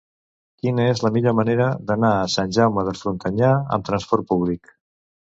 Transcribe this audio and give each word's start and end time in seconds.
Quina 0.61 0.85
és 0.93 1.01
la 1.07 1.09
millor 1.17 1.33
manera 1.39 1.67
d'anar 1.91 2.09
a 2.21 2.31
Sant 2.35 2.55
Jaume 2.57 2.85
de 2.87 2.93
Frontanyà 3.01 3.51
amb 3.77 3.85
trasport 3.91 4.27
públic? 4.33 4.73